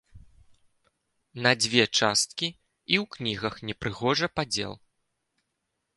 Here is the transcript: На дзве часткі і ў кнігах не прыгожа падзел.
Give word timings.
На 1.45 1.51
дзве 1.61 1.83
часткі 1.99 2.47
і 2.49 2.95
ў 3.03 3.05
кнігах 3.17 3.55
не 3.69 3.75
прыгожа 3.85 4.27
падзел. 4.39 4.73